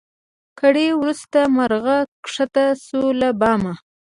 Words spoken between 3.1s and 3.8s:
له بامه